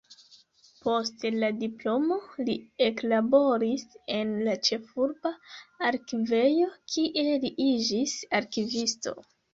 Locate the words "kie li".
6.95-7.53